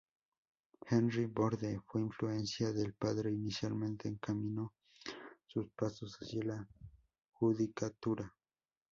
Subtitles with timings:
[0.89, 4.73] Henri Borde por influencia del padre, inicialmente encaminó
[5.45, 6.67] sus pasos hacia la
[7.33, 8.33] judicatura.